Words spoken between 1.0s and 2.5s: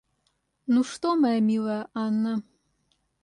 моя милая Анна?